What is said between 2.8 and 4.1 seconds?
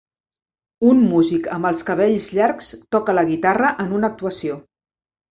toca la guitarra en una